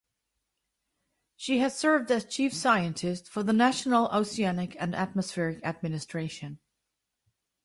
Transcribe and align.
She 1.35 1.59
has 1.59 1.77
served 1.77 2.09
as 2.09 2.25
chief 2.25 2.55
scientist 2.55 3.27
for 3.29 3.43
the 3.43 3.53
National 3.53 4.07
Oceanic 4.07 4.75
and 4.79 4.95
Atmospheric 4.95 5.63
Administration. 5.63 6.57